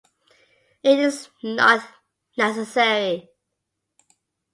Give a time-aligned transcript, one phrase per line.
[0.81, 1.87] It is not
[2.35, 3.29] necessary.